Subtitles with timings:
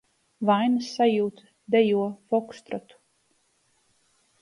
[0.49, 1.45] Vainas sajūta
[1.77, 3.01] dejo fokstrotu...